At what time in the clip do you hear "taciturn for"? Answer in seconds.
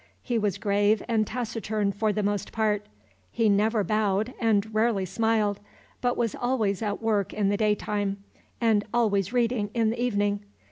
1.27-2.11